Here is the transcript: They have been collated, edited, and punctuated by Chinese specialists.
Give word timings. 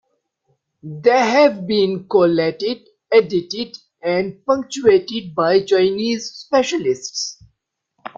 They 0.83 1.19
have 1.29 1.67
been 1.67 2.07
collated, 2.09 2.87
edited, 3.11 3.77
and 4.01 4.43
punctuated 4.47 5.35
by 5.35 5.61
Chinese 5.63 6.27
specialists. 6.31 7.37